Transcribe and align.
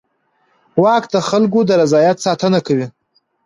واک 0.83 1.03
د 1.13 1.15
خلکو 1.29 1.59
د 1.65 1.71
رضایت 1.81 2.17
ساتنه 2.25 2.59
کوي. 2.67 2.87